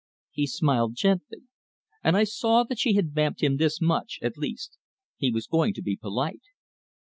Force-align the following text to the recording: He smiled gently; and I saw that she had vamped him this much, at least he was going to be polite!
He 0.31 0.47
smiled 0.47 0.95
gently; 0.95 1.43
and 2.03 2.17
I 2.17 2.23
saw 2.23 2.63
that 2.63 2.79
she 2.79 2.95
had 2.95 3.13
vamped 3.13 3.43
him 3.43 3.57
this 3.57 3.79
much, 3.79 4.17
at 4.23 4.35
least 4.35 4.79
he 5.15 5.29
was 5.29 5.45
going 5.45 5.75
to 5.75 5.81
be 5.83 5.95
polite! 5.95 6.41